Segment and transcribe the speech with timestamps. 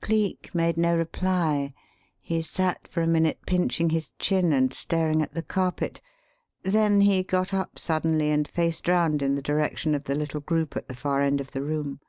[0.00, 1.74] Cleek made no reply.
[2.18, 6.00] He sat for a minute pinching his chin and staring at the carpet,
[6.62, 10.74] then he got up suddenly and faced round in the direction of the little group
[10.74, 12.00] at the far end of the room.